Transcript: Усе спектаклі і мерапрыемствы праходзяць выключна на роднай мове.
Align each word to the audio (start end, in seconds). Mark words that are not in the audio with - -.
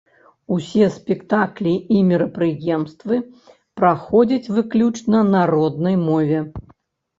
Усе 0.53 0.85
спектаклі 0.95 1.73
і 1.97 2.01
мерапрыемствы 2.13 3.19
праходзяць 3.83 4.51
выключна 4.57 5.23
на 5.33 5.41
роднай 5.55 5.95
мове. 6.09 6.45